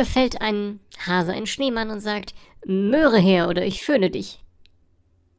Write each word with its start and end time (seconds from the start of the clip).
befällt 0.00 0.40
ein 0.40 0.80
Hase 1.06 1.34
einen 1.34 1.46
Schneemann 1.46 1.90
und 1.90 2.00
sagt, 2.00 2.34
Möhre 2.64 3.18
her 3.18 3.50
oder 3.50 3.66
ich 3.66 3.84
föhne 3.84 4.08
dich. 4.08 4.42